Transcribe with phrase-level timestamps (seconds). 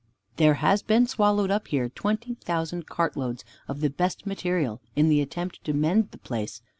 [0.37, 5.21] There has been swallowed up here twenty thousand cartloads of the best material in the
[5.21, 6.63] attempt to mend the place.